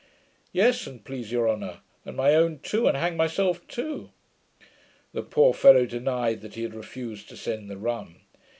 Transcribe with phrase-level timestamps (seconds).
[0.51, 1.81] 'Yes, an't please your honour!
[2.05, 4.09] and my own too, and hang myself too.'
[5.13, 8.15] The poor fellow denied that he had refused to send the rum.